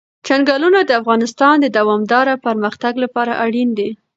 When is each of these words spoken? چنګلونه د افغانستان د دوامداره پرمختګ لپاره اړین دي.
چنګلونه 0.27 0.79
د 0.85 0.91
افغانستان 1.01 1.55
د 1.61 1.67
دوامداره 1.77 2.33
پرمختګ 2.45 2.93
لپاره 3.03 3.31
اړین 3.45 3.69
دي. 3.77 3.89